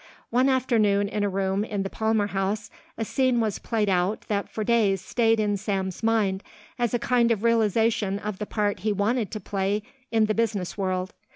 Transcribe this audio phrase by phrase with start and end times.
[0.31, 4.49] One afternoon in a room in the Palmer House a scene was played out that
[4.49, 6.41] for days stayed in Sam's mind
[6.79, 10.75] as a kind of realisation of the part he wanted to play in the business
[10.75, 11.13] world.